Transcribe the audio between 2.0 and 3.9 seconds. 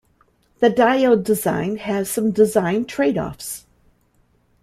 some design trade-offs.